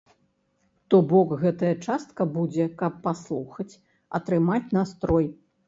[0.93, 3.69] То бок, гэтая частка будзе, каб паслухаць,
[4.23, 5.33] атрымаць настрой.